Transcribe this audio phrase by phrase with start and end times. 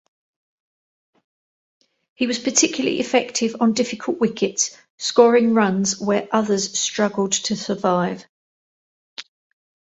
[2.15, 8.25] He was particularly effective on difficult wickets, scoring runs where others struggled to survive.